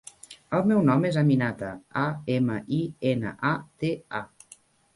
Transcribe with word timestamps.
El 0.59 0.63
meu 0.71 0.79
nom 0.87 1.05
és 1.09 1.19
Aminata: 1.23 1.69
a, 2.05 2.07
ema, 2.37 2.57
i, 2.81 2.81
ena, 3.13 3.37
a, 3.53 3.55
te, 3.85 3.95
a. 4.23 4.27